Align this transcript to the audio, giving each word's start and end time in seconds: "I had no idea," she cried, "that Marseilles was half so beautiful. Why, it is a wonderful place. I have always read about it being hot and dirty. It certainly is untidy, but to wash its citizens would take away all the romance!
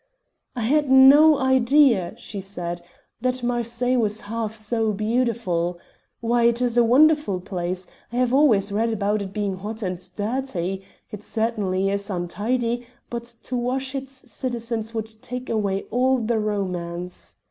"I 0.55 0.61
had 0.61 0.89
no 0.89 1.37
idea," 1.37 2.15
she 2.17 2.41
cried, 2.41 2.81
"that 3.21 3.43
Marseilles 3.43 3.99
was 3.99 4.21
half 4.21 4.51
so 4.51 4.93
beautiful. 4.93 5.77
Why, 6.21 6.45
it 6.45 6.59
is 6.59 6.75
a 6.75 6.83
wonderful 6.83 7.39
place. 7.39 7.85
I 8.11 8.15
have 8.15 8.33
always 8.33 8.71
read 8.71 8.91
about 8.91 9.21
it 9.21 9.31
being 9.31 9.57
hot 9.57 9.83
and 9.83 9.99
dirty. 10.15 10.81
It 11.11 11.21
certainly 11.21 11.91
is 11.91 12.09
untidy, 12.09 12.87
but 13.11 13.25
to 13.43 13.55
wash 13.55 13.93
its 13.93 14.27
citizens 14.31 14.95
would 14.95 15.21
take 15.21 15.51
away 15.51 15.83
all 15.91 16.17
the 16.17 16.39
romance! 16.39 17.35